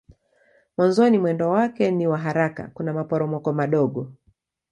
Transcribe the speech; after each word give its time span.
Mwanzoni 0.77 1.17
mwendo 1.17 1.49
wake 1.49 1.91
ni 1.91 2.07
wa 2.07 2.17
haraka 2.17 2.67
kuna 2.73 2.93
maporomoko 2.93 3.53
madogo. 3.53 4.11